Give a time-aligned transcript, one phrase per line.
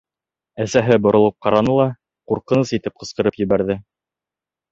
[0.63, 1.85] Әсәһе боролоп ҡараны ла
[2.33, 3.77] ҡурҡыныс итеп ҡысҡырып ебәрҙе: